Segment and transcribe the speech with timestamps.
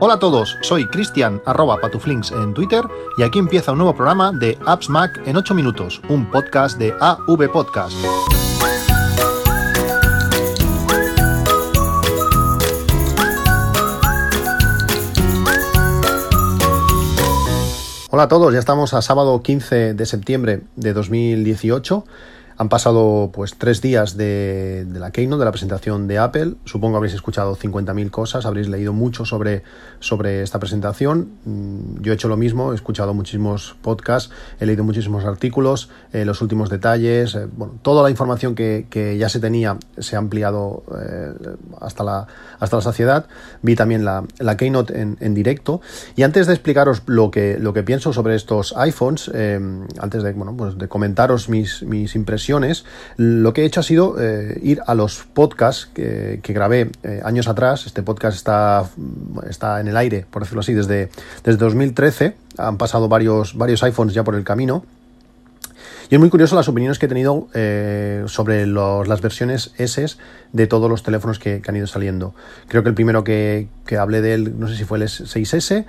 [0.00, 2.84] Hola a todos, soy Cristian arroba patuflinks en Twitter
[3.16, 6.94] y aquí empieza un nuevo programa de Apps Mac en 8 minutos, un podcast de
[7.00, 7.96] AV Podcast.
[18.10, 22.04] Hola a todos, ya estamos a sábado 15 de septiembre de 2018.
[22.60, 26.54] Han pasado pues tres días de, la Keynote, de la presentación de Apple.
[26.64, 29.62] Supongo que habréis escuchado 50.000 cosas, habréis leído mucho sobre,
[30.00, 31.28] sobre esta presentación.
[31.44, 36.24] Mm, yo he hecho lo mismo, he escuchado muchísimos podcasts, he leído muchísimos artículos, eh,
[36.24, 40.82] los últimos detalles, eh, bueno, toda la información que, ya se tenía se ha ampliado
[41.00, 41.32] eh,
[41.80, 42.26] hasta, la,
[42.58, 43.26] hasta la saciedad.
[43.62, 45.80] Vi también la, la Keynote en, en, directo.
[46.16, 49.30] Y antes de explicaros lo que, lo que pienso sobre estos iPhones,
[50.00, 52.47] antes de, bueno, pues de comentaros mis, mis impresiones,
[53.16, 57.48] lo que he hecho ha sido eh, ir a los podcasts que, grabé eh, años
[57.48, 57.86] atrás.
[57.86, 58.88] Este podcast está,
[59.48, 61.10] está en el aire, por decirlo así, desde,
[61.44, 62.34] desde 2013.
[62.56, 64.84] Han pasado varios, varios iPhones ya por el camino.
[66.10, 70.06] Y es muy curioso las opiniones que he tenido eh, sobre las versiones S
[70.54, 72.34] de todos los teléfonos que, han ido saliendo.
[72.68, 75.84] Creo que el primero que, que, hablé de él, no sé si fue el 6S,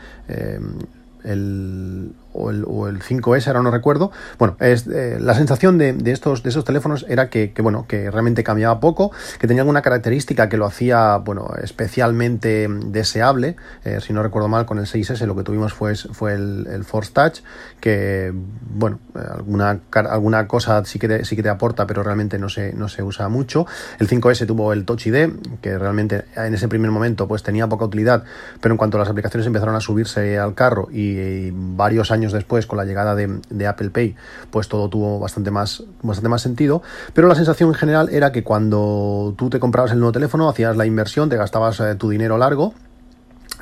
[1.23, 4.11] el o el, o el 5S, ahora no recuerdo.
[4.37, 8.43] Bueno, es, eh, la sensación de, estos, de esos teléfonos era que, bueno, que realmente
[8.43, 13.55] cambiaba poco, que tenía alguna característica que lo hacía, bueno, especialmente deseable.
[13.83, 17.11] Eh, si no recuerdo mal, con el 6S lo que tuvimos fue, fue el, Force
[17.13, 17.39] Touch,
[17.79, 18.33] que,
[18.73, 22.73] bueno, alguna, alguna cosa sí que, te, sí que te aporta, pero realmente no se,
[22.73, 23.67] no se usa mucho.
[23.99, 25.29] El 5S tuvo el Touch ID,
[25.61, 28.23] que realmente en ese primer momento pues tenía poca utilidad,
[28.61, 32.65] pero en cuanto las aplicaciones empezaron a subirse al carro y varios años años después,
[32.65, 34.15] con la llegada de, Apple Pay,
[34.51, 36.81] pues todo tuvo bastante más, bastante más sentido.
[37.13, 40.75] Pero la sensación en general era que cuando tú te comprabas el nuevo teléfono, hacías
[40.77, 42.73] la inversión, te gastabas eh, tu dinero largo.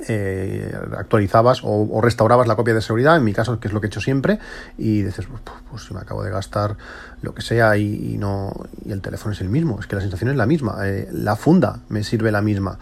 [0.08, 3.88] Eh, actualizabas o, restaurabas la copia de seguridad, en mi caso, que es lo que
[3.88, 4.40] he hecho siempre,
[4.78, 5.28] y dices,
[5.70, 6.78] pues, si me acabo de gastar
[7.22, 8.54] lo que sea y, no
[8.86, 11.36] y el teléfono es el mismo, es que la sensación es la misma, eh, la
[11.36, 12.78] funda me sirve la misma.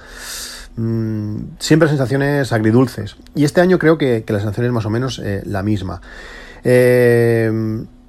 [0.76, 3.16] Mm, siempre sensaciones agridulces.
[3.34, 6.02] Y este año creo que, la sensación es más o menos eh, la misma.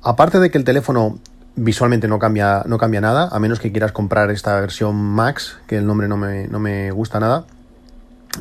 [0.03, 1.19] Aparte de que el teléfono
[1.57, 5.79] visualmente no cambia, no cambia nada, a menos que quieras comprar esta versión Max, que
[5.79, 7.45] el nombre no me, no me gusta nada.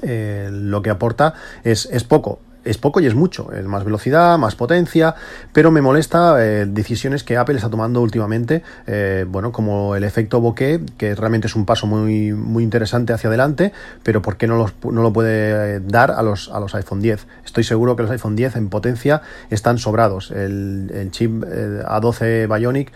[0.02, 1.34] Eh, lo que aporta
[1.64, 5.16] es, es poco es poco y es mucho, es más velocidad, más potencia,
[5.54, 10.42] pero me molesta eh, decisiones que Apple está tomando últimamente, eh, bueno, como el efecto
[10.42, 13.72] bokeh, que realmente es un paso muy, muy interesante hacia adelante,
[14.04, 17.28] pero ¿por qué no, no lo puede eh, dar a los, a los iPhone 10?
[17.46, 20.32] Estoy seguro que los iPhone 10 en potencia están sobrados.
[20.32, 22.92] El, chip A12 Bionic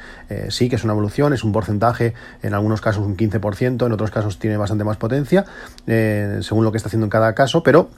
[0.50, 4.10] sí que es una evolución, es un porcentaje, en algunos casos un 15%, en otros
[4.10, 5.46] casos tiene bastante más potencia,
[5.86, 7.90] según lo que está haciendo en cada caso, pero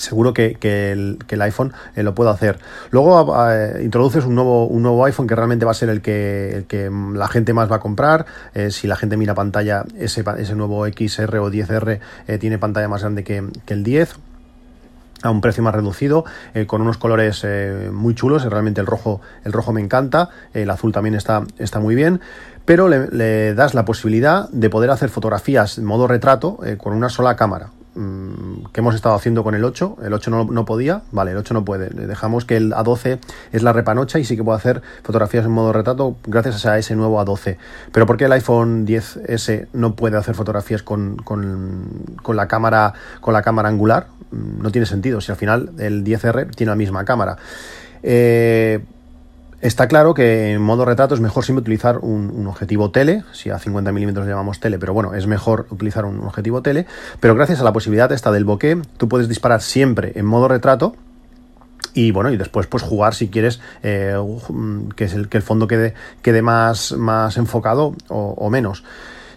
[0.00, 0.56] seguro que,
[0.92, 2.58] el, iPhone eh, lo puede hacer.
[2.90, 6.50] Luego eh, introduces un nuevo, un nuevo iPhone que realmente va a ser el que,
[6.56, 8.26] el que la gente más va a comprar.
[8.54, 12.00] Eh, si la gente mira pantalla, ese, ese nuevo XR o 10R
[12.38, 14.16] tiene pantalla más grande que, el 10
[15.22, 16.24] a un precio más reducido,
[16.66, 17.46] con unos colores
[17.92, 21.94] muy chulos, realmente el rojo, el rojo me encanta, el azul también está, está muy
[21.94, 22.20] bien,
[22.64, 27.36] pero le, das la posibilidad de poder hacer fotografías en modo retrato con una sola
[27.36, 27.68] cámara.
[27.94, 29.98] Mm, que hemos estado haciendo con el 8.
[30.04, 31.90] El 8 no, podía, vale, el 8 no puede.
[31.90, 33.18] Le dejamos que el A12
[33.52, 36.94] es la repanocha y sí que puede hacer fotografías en modo retrato gracias a ese
[36.94, 37.56] nuevo A12.
[37.92, 41.16] Pero ¿por qué el iPhone 10S no puede hacer fotografías con,
[42.28, 44.06] la, cámara, con la cámara angular?
[44.30, 47.38] Mm, no tiene sentido, si al final el 10R tiene la misma cámara.
[48.02, 48.84] Eh,
[49.60, 53.58] Está claro que en modo retrato es mejor siempre utilizar un, objetivo tele, si a
[53.58, 56.86] 50 milímetros llamamos tele, pero bueno, es mejor utilizar un objetivo tele,
[57.20, 60.94] pero gracias a la posibilidad esta del bokeh, tú puedes disparar siempre en modo retrato,
[61.92, 64.14] y bueno, y después pues jugar si quieres eh,
[64.98, 65.92] el, que el fondo quede,
[66.22, 68.82] quede más, más enfocado o menos.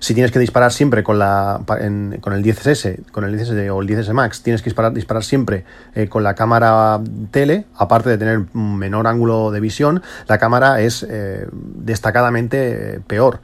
[0.04, 3.88] Si tienes que disparar siempre con, la, con el 10S, con el 10S o el
[3.88, 5.64] 10S Max, tienes que disparar, disparar siempre
[5.96, 7.00] eh, con la cámara
[7.32, 13.40] tele, aparte de tener menor ángulo de visión, la cámara es eh, destacadamente eh, peor.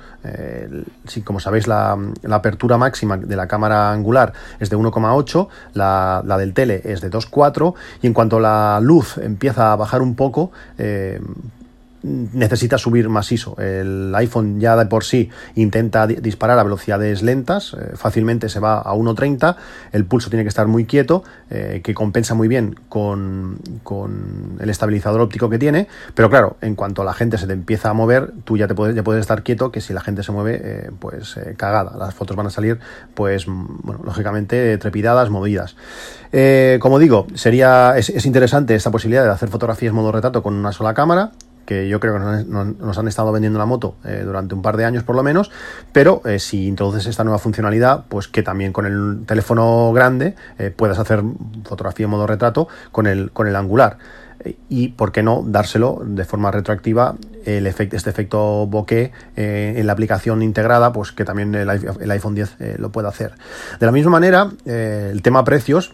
[1.07, 1.97] si, como sabéis, la,
[2.29, 7.09] apertura máxima de la cámara angular es de 1,8, la, la, del tele es de
[7.09, 10.51] 2,4 y en cuanto la luz empieza a bajar un poco,
[12.03, 13.57] necesita subir más ISO.
[13.57, 18.79] El iPhone ya de por sí intenta disparar a velocidades lentas, eh, fácilmente se va
[18.79, 19.55] a 1.30,
[19.91, 23.59] el pulso tiene que estar muy quieto, eh, que compensa muy bien con,
[24.59, 27.93] el estabilizador óptico que tiene, pero claro, en cuanto la gente se te empieza a
[27.93, 30.61] mover, tú ya, te puedes, ya puedes estar quieto, que si la gente se mueve,
[30.63, 32.79] eh, pues cagada, las fotos van a salir,
[33.13, 35.75] pues, bueno, lógicamente trepidadas, movidas.
[36.79, 40.93] como digo, sería es, interesante esta posibilidad de hacer fotografías modo retrato con una sola
[40.93, 41.31] cámara
[41.69, 44.85] que yo creo que nos, han estado vendiendo la moto eh, durante un par de
[44.85, 45.51] años por lo menos,
[45.93, 50.73] pero eh, si introduces esta nueva funcionalidad, pues que también con el teléfono grande eh,
[50.75, 51.21] puedas hacer
[51.63, 53.99] fotografía en modo retrato con el, con el angular.
[54.67, 59.93] Y por qué no dárselo de forma retroactiva el efecto, este efecto bokeh en la
[59.93, 63.33] aplicación integrada, pues que también el, el iPhone 10 lo puede hacer.
[63.81, 65.93] De la misma manera, el tema precios,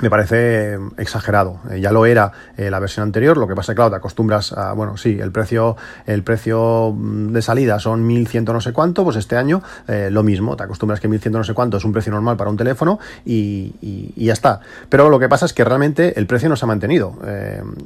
[0.00, 1.60] me parece exagerado.
[1.70, 4.52] Eh, ya lo era eh, la versión anterior, lo que pasa es claro, te acostumbras
[4.52, 5.76] a, bueno, sí, el precio,
[6.06, 10.22] el precio mm, de salida son 1100 no sé cuánto, pues este año eh, lo
[10.22, 12.98] mismo, te acostumbras que 1100 no sé cuánto es un precio normal para un teléfono
[13.24, 14.60] y, y, ya está.
[14.88, 17.18] Pero lo que pasa es que realmente el precio no se ha mantenido.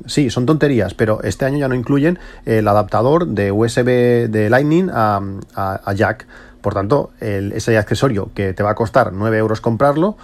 [0.06, 4.88] sí, son tonterías, pero este año ya no incluyen el adaptador de USB de Lightning
[4.92, 5.20] a,
[5.54, 6.26] a Jack.
[6.60, 10.16] Por tanto, el, ese accesorio que te va a costar 9 euros comprarlo,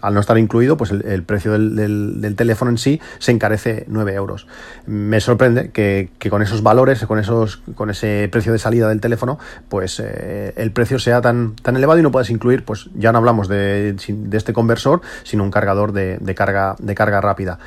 [0.00, 4.46] al no estar incluido, pues el, precio del, teléfono en sí se encarece 9 euros.
[4.86, 9.38] Me sorprende que, con esos valores, con, esos, con ese precio de salida del teléfono,
[9.68, 13.18] pues eh, el precio sea tan, tan elevado y no puedes incluir, pues ya no
[13.18, 13.96] hablamos de,
[14.32, 17.58] este conversor, sino un cargador de, carga, de carga rápida.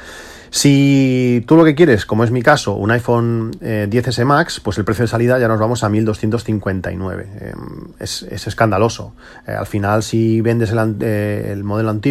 [0.55, 4.77] Si tú lo que quieres, como es mi caso, un iPhone 10S eh, Max, pues
[4.77, 7.27] el precio de salida ya nos vamos a 1259.
[7.41, 7.57] Em,
[7.99, 9.13] es, es, escandaloso.
[9.45, 12.04] Eh, al final, si vendes el, eh, el modelo antiguo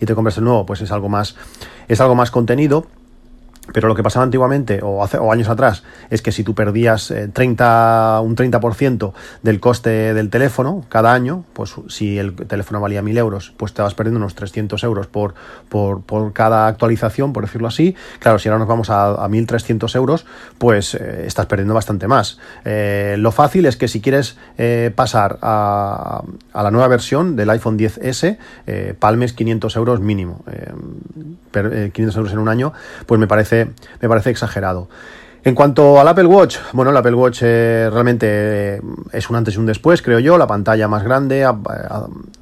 [0.00, 1.36] y te compras el nuevo, pues es algo más,
[1.88, 2.86] es algo más contenido.
[3.72, 7.12] Pero lo que pasaba antiguamente o, hace, o años atrás es que si tú perdías
[7.32, 13.02] 30, eh, un 30% del coste del teléfono cada año, pues si el teléfono valía
[13.02, 15.34] 1.000 euros, pues te vas perdiendo unos 300 euros por,
[15.68, 17.96] por, por, cada actualización, por decirlo así.
[18.18, 20.26] Claro, si ahora nos vamos a, a 1.300 euros,
[20.58, 22.38] pues eh, estás perdiendo bastante más.
[22.64, 24.36] Eh, lo fácil es que si quieres
[24.94, 26.22] pasar a,
[26.52, 28.36] a, la nueva versión del iPhone 10S,
[28.98, 30.44] palmes 500 euros mínimo.
[31.52, 32.72] 500 euros en un año,
[33.06, 33.61] pues me parece
[34.00, 34.88] me parece exagerado.
[35.44, 38.26] En cuanto al Apple Watch, bueno, el Apple Watch eh, realmente
[38.76, 38.80] eh,
[39.12, 41.44] es un antes y un después, creo yo, la pantalla más grande,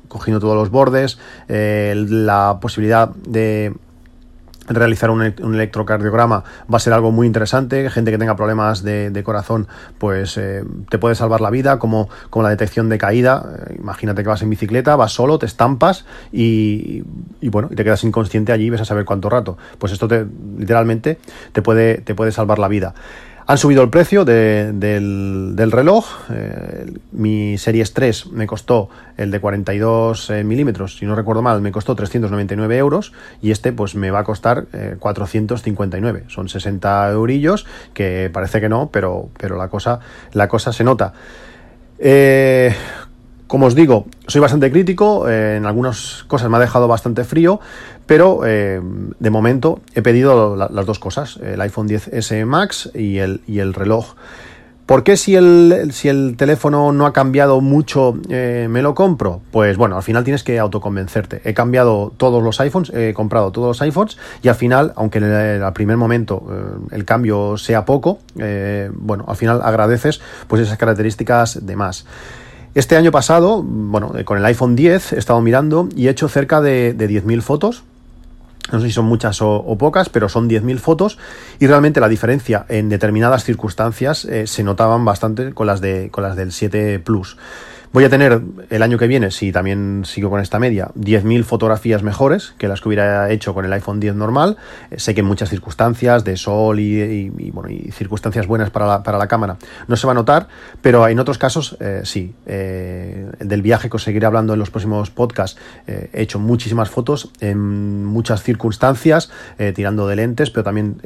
[0.07, 1.19] cogiendo todos los bordes,
[1.49, 3.73] eh, la posibilidad de
[4.75, 7.91] realizar un, electrocardiograma va a ser algo muy interesante.
[7.91, 9.69] Gente que tenga problemas de, corazón,
[9.99, 13.45] pues eh, te puede salvar la vida, como, como la detección de caída.
[13.69, 17.03] Eh, imagínate que vas en bicicleta, vas solo, te estampas y,
[17.43, 19.59] bueno, y te quedas inconsciente allí y ves a saber cuánto rato.
[19.79, 20.27] Pues esto te,
[20.59, 21.19] literalmente
[21.53, 22.95] te puede, te puede salvar la vida.
[23.51, 26.07] Han subido el precio del, reloj.
[26.33, 31.61] Eh, mi Series 3 me costó el de 42 eh, milímetros, si no recuerdo mal,
[31.61, 33.13] me costó 399 euros
[33.43, 34.67] y este pues me va a costar
[35.01, 36.21] 459.
[36.21, 39.99] Eh, Son 60 eurillos, que parece que no, pero, pero la, cosa,
[40.33, 41.13] la cosa se nota.
[43.51, 47.59] Como os digo, soy bastante crítico, eh, en algunas cosas me ha dejado bastante frío,
[48.07, 48.81] pero eh,
[49.19, 53.75] de momento he pedido las dos cosas, el iPhone 10S Max y el, y el
[53.75, 54.15] reloj.
[54.87, 59.41] ¿Por qué si el, si el teléfono no ha cambiado mucho eh, me lo compro?
[59.51, 61.41] Pues bueno, al final tienes que autoconvencerte.
[61.43, 65.25] He cambiado todos los iPhones, he comprado todos los iPhones y al final, aunque en
[65.25, 66.47] el, primer momento
[66.93, 68.21] el cambio sea poco,
[68.95, 72.07] bueno, al final agradeces pues esas características de más.
[72.75, 76.61] Este año pasado, bueno, con el iPhone 10 he estado mirando y he hecho cerca
[76.61, 77.83] de, 10.000 fotos.
[78.71, 81.19] No sé si son muchas o, pocas, pero son 10.000 fotos
[81.59, 86.23] y realmente la diferencia en determinadas circunstancias eh, se notaban bastante con las, de, con
[86.23, 87.37] las del 7 Plus.
[87.93, 92.05] Voy a tener el año que viene, si también sigo con esta media, 10.000 fotografías
[92.05, 94.59] mejores que las que hubiera hecho con el iPhone 10 normal.
[94.93, 99.03] Eh, sé que en muchas circunstancias de sol y, bueno, y circunstancias buenas para la,
[99.03, 99.57] para la, cámara
[99.89, 100.47] no se va a notar,
[100.81, 102.33] pero en otros casos eh, sí.
[102.47, 107.33] Eh, del viaje que os seguiré hablando en los próximos podcasts, he hecho muchísimas fotos
[107.41, 109.31] en muchas circunstancias,
[109.75, 111.01] tirando de lentes, pero también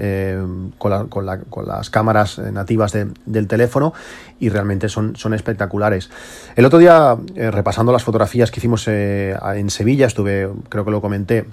[0.76, 3.94] con, con, las cámaras nativas del teléfono
[4.38, 6.10] y realmente son, son espectaculares.
[6.56, 10.90] El otro día, eh, repasando las fotografías que hicimos eh, en Sevilla, estuve, creo que
[10.90, 11.45] lo comenté,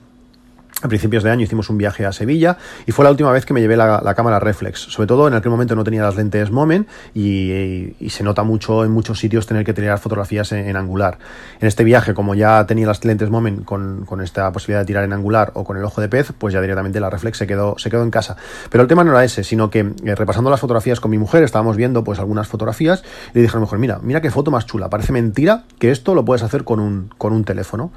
[0.81, 3.53] a principios de año hicimos un viaje a Sevilla y fue la última vez que
[3.53, 4.79] me llevé la, cámara reflex.
[4.79, 8.91] Sobre todo en aquel momento no tenía las lentes Moment y, se nota mucho en
[8.91, 11.17] muchos sitios tener que tener fotografías en, angular.
[11.59, 15.13] En este viaje, como ya tenía las lentes Moment con, esta posibilidad de tirar en
[15.13, 17.89] angular o con el ojo de pez, pues ya directamente la reflex se quedó, se
[17.89, 18.35] quedó en casa.
[18.69, 21.43] Pero el tema no era ese, sino que eh, repasando las fotografías con mi mujer,
[21.43, 24.51] estábamos viendo pues algunas fotografías y le dije a lo mejor, mira, mira qué foto
[24.51, 27.91] más chula, parece mentira que esto lo puedes hacer con un, con un teléfono.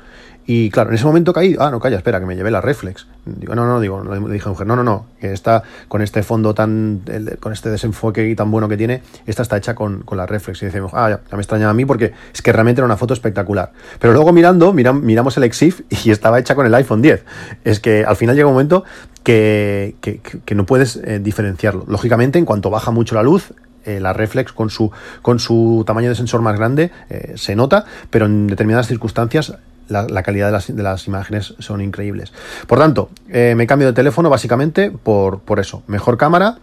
[0.46, 3.06] Y claro, en ese momento caí, ah, no, calla, espera, que me llevé la reflex.
[3.24, 6.22] Digo, no, no, digo, le dije a mujer, no, no, no, que está con este
[6.22, 7.02] fondo tan,
[7.40, 10.62] con este desenfoque tan bueno que tiene, esta está hecha con, con la reflex.
[10.62, 13.14] Y decimos, ah, ya, me extrañaba a mí porque es que realmente era una foto
[13.14, 13.72] espectacular.
[13.98, 17.24] Pero luego mirando, miramos el EXIF y estaba hecha con el iPhone 10.
[17.64, 18.84] Es que al final llega un momento
[19.22, 21.84] que, que, no puedes eh, diferenciarlo.
[21.88, 23.54] Lógicamente, en cuanto baja mucho la luz,
[23.86, 24.90] eh, la reflex con su,
[25.22, 30.22] con su tamaño de sensor más grande eh, se nota, pero en determinadas circunstancias la,
[30.22, 32.32] calidad de las, de las, imágenes son increíbles.
[32.66, 35.82] Por tanto, eh, me cambio de teléfono básicamente por, por eso.
[35.86, 36.58] Mejor cámara,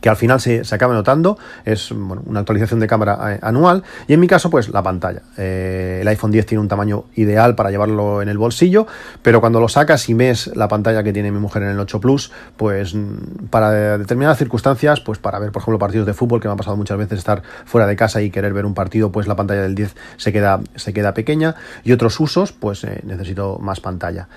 [0.00, 4.20] que al final se, acaba notando, es una actualización de cámara eh, anual y en
[4.20, 5.22] mi caso pues la pantalla.
[5.36, 8.86] Eh, el iPhone 10 tiene un tamaño ideal para llevarlo en el bolsillo,
[9.22, 12.00] pero cuando lo sacas y ves la pantalla que tiene mi mujer en el 8
[12.00, 16.48] Plus, pues mm, para determinadas circunstancias, pues para ver por ejemplo partidos de fútbol, que
[16.48, 19.26] me ha pasado muchas veces estar fuera de casa y querer ver un partido, pues
[19.26, 21.54] la pantalla del 10 se queda, se queda pequeña
[21.84, 24.28] y otros usos pues eh, necesito más pantalla.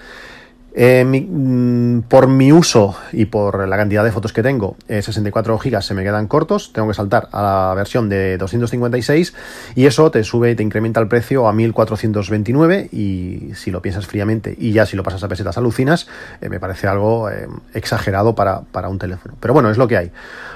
[0.76, 5.82] Eh, mm, por mi uso y por la cantidad de fotos que tengo, 64 GB
[5.84, 9.36] se me quedan cortos, tengo que saltar a la versión de 256
[9.76, 14.08] y eso te sube y te incrementa el precio a 1429 y si lo piensas
[14.08, 16.08] fríamente y ya si lo pasas a pesetas alucinas,
[16.42, 19.36] eh, me parece algo eh, exagerado para, un teléfono.
[19.40, 20.12] Pero bueno, es lo que hay.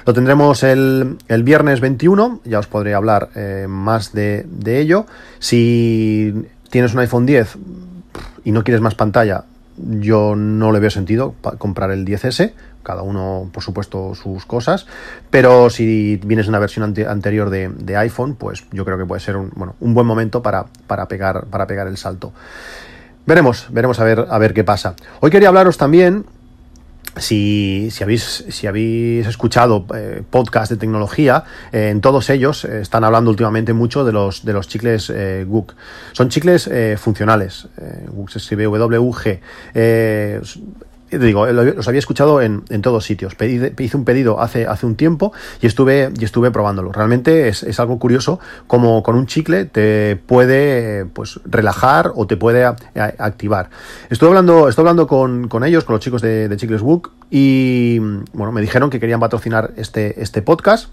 [0.06, 3.30] Lo tendremos el, viernes 21, ya os podré hablar
[3.68, 5.06] más de, de ello.
[5.40, 6.34] Si
[6.70, 7.56] tienes un iPhone 10
[8.46, 9.44] y no quieres más pantalla,
[9.78, 12.54] yo no le veo sentido comprar el 10S,
[12.84, 14.88] cada uno por supuesto sus cosas,
[15.30, 19.52] pero si vienes una versión anterior de, iPhone, pues yo creo que puede ser un,
[19.56, 22.34] bueno, un buen momento para, para, pegar, para pegar el salto.
[23.26, 24.96] Veremos, veremos a ver, a ver qué pasa.
[25.20, 26.26] Hoy quería hablaros también
[27.20, 32.82] si, si, habéis, si habéis escuchado eh, podcast de tecnología, eh, en todos ellos eh,
[32.82, 35.12] están hablando últimamente mucho de los, de los chicles
[35.46, 35.76] GUC.
[36.14, 37.68] Son chicles funcionales.
[38.10, 39.40] GUC se escribe WG
[41.10, 43.36] digo, los había escuchado en, en todos sitios.
[43.40, 46.92] hice un pedido hace, hace un tiempo y estuve, y estuve probándolo.
[46.92, 52.38] Realmente es, es, algo curioso como con un chicle te puede pues relajar o te
[52.38, 53.70] puede activar.
[54.10, 58.00] Estuve hablando, estoy hablando con, con, ellos, con los chicos de, de Chicles Book, y
[58.34, 60.90] bueno, me dijeron que querían patrocinar este, este podcast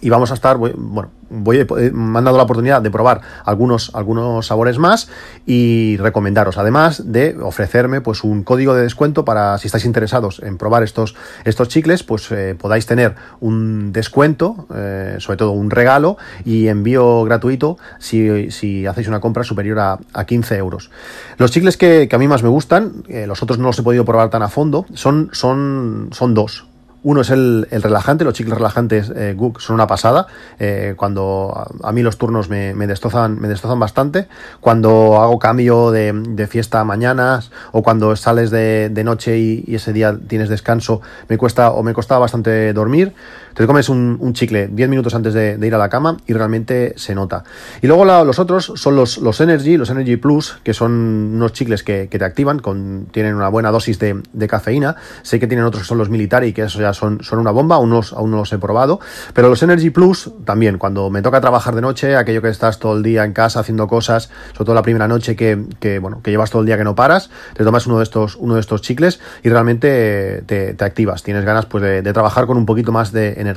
[0.00, 4.46] y vamos a estar, bueno, voy, me han dado la oportunidad de probar algunos, algunos
[4.46, 5.08] sabores más
[5.46, 10.58] y recomendaros, además de ofrecerme pues un código de descuento para si estáis interesados en
[10.58, 11.14] probar estos,
[11.44, 17.24] estos chicles, pues eh, podáis tener un descuento, eh, sobre todo un regalo y envío
[17.24, 20.90] gratuito si, si hacéis una compra superior a, a 15 euros.
[21.36, 24.04] Los chicles que, a mí más me gustan, eh, los otros no los he podido
[24.04, 26.69] probar tan a fondo, son, son, son dos.
[27.02, 30.26] Uno es el, relajante, los chicles relajantes eh, Gook son una pasada.
[30.58, 34.28] Eh, cuando a, mí los turnos me, me, destrozan, me destrozan bastante.
[34.60, 39.76] Cuando hago cambio de, de fiesta mañanas o cuando sales de, de noche y, y,
[39.76, 43.14] ese día tienes descanso, me cuesta o me costaba bastante dormir.
[43.54, 47.14] Te comes un, chicle 10 minutos antes de, ir a la cama y realmente se
[47.14, 47.44] nota.
[47.82, 50.92] Y luego los otros son los, los Energy, los Energy Plus, que son
[51.34, 54.96] unos chicles que, te activan, con, tienen una buena dosis de, cafeína.
[55.22, 57.76] Sé que tienen otros que son los Military, que eso ya son, son una bomba,
[57.76, 59.00] aún, aún no los he probado.
[59.34, 62.96] Pero los Energy Plus también, cuando me toca trabajar de noche, aquello que estás todo
[62.96, 66.50] el día en casa haciendo cosas, sobre todo la primera noche que, bueno, que llevas
[66.50, 69.20] todo el día que no paras, te tomas uno de estos, uno de estos chicles
[69.42, 71.22] y realmente te, activas.
[71.22, 73.49] Tienes ganas pues, de, de trabajar con un poquito más de energía.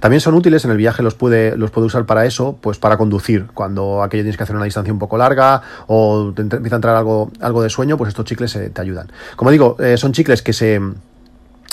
[0.00, 2.96] También son útiles, en el viaje los puede, los puede usar para eso, pues para
[2.96, 3.46] conducir.
[3.54, 6.96] Cuando aquello tienes que hacer una distancia un poco larga o te empieza a entrar
[6.96, 9.10] algo, algo de sueño, pues estos chicles eh, te ayudan.
[9.36, 10.80] Como digo, eh, son chicles que se...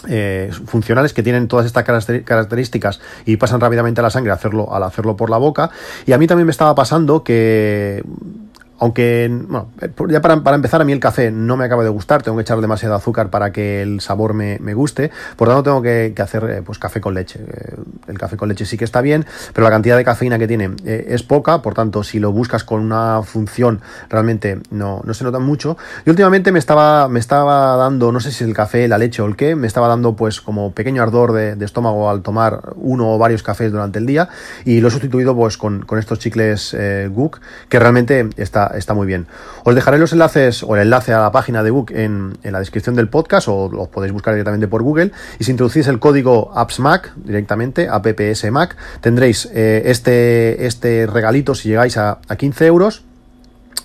[0.07, 4.81] Eh, funcionales que tienen todas estas características y pasan rápidamente a la sangre hacerlo, al
[4.81, 5.69] hacerlo por la boca.
[6.07, 8.03] Y a mí también me estaba pasando que
[8.81, 12.23] aunque, bueno, eh, ya para, empezar, a mí el café no me acaba de gustar,
[12.23, 16.15] tengo que echar demasiado azúcar para que el sabor me, guste, por tanto tengo que,
[16.17, 17.41] hacer eh, pues café con leche.
[17.47, 17.75] Eh,
[18.07, 20.71] el café con leche sí que está bien, pero la cantidad de cafeína que tiene
[20.83, 25.37] es poca, por tanto, si lo buscas con una función, realmente no, no se nota
[25.37, 25.77] mucho.
[26.03, 29.27] Y últimamente me estaba, me estaba dando, no sé si el café, la leche o
[29.27, 33.19] el qué, me estaba dando pues como pequeño ardor de, estómago al tomar uno o
[33.19, 34.29] varios cafés durante el día,
[34.65, 37.11] y lo he sustituido pues con, estos chicles eh,
[37.69, 39.27] que realmente está está, muy bien.
[39.63, 42.95] Os dejaré los enlaces o el enlace a la página de Book en, la descripción
[42.95, 45.11] del podcast o los podéis buscar directamente por Google.
[45.39, 51.97] Y si introducís el código AppsMac directamente, AppSMac, tendréis eh, este, este regalito si llegáis
[51.97, 53.03] a, 15 euros.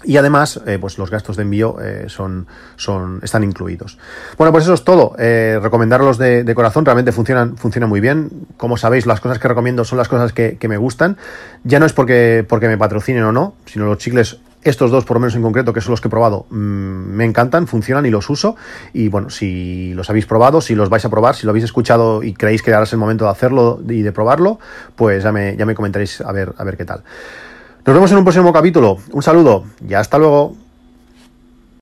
[0.04, 3.98] Y además, eh, pues los gastos de envío eh, son, son, están incluidos.
[4.38, 5.16] Bueno, pues eso es todo.
[5.16, 8.30] Recomendarlos de, corazón, realmente funcionan, funcionan muy bien.
[8.56, 11.16] Como sabéis, las cosas que recomiendo son las cosas que, que me gustan.
[11.64, 15.14] Ya no es porque, porque me patrocinen o no, sino los chicles Estos dos, por
[15.14, 18.10] lo menos en concreto, que son los que he probado, mm, me encantan, funcionan y
[18.10, 18.56] los uso.
[18.92, 22.24] Y bueno, si los habéis probado, si los vais a probar, si lo habéis escuchado
[22.24, 24.58] y creéis que ahora es el momento de hacerlo y de probarlo,
[24.96, 27.04] pues ya me, ya me comentaréis a ver, a ver qué tal.
[27.84, 28.98] Nos vemos en un próximo capítulo.
[29.12, 30.56] Un saludo y hasta luego.